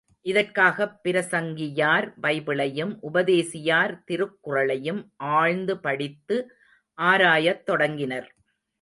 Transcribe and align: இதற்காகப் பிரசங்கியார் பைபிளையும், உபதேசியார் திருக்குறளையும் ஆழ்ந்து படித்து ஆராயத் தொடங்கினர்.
இதற்காகப் 0.25 0.99
பிரசங்கியார் 1.03 2.07
பைபிளையும், 2.21 2.97
உபதேசியார் 3.01 4.03
திருக்குறளையும் 4.07 5.01
ஆழ்ந்து 5.31 5.79
படித்து 5.79 6.37
ஆராயத் 6.97 7.63
தொடங்கினர். 7.63 8.29